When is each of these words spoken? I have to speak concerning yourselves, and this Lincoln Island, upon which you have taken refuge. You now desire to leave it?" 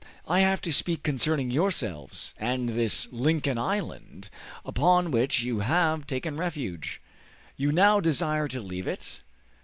I 0.27 0.39
have 0.39 0.61
to 0.61 0.73
speak 0.73 1.03
concerning 1.03 1.51
yourselves, 1.51 2.33
and 2.39 2.69
this 2.69 3.13
Lincoln 3.13 3.59
Island, 3.59 4.31
upon 4.65 5.11
which 5.11 5.43
you 5.43 5.59
have 5.59 6.07
taken 6.07 6.37
refuge. 6.37 6.99
You 7.55 7.71
now 7.71 7.99
desire 7.99 8.47
to 8.47 8.61
leave 8.61 8.87
it?" 8.87 9.21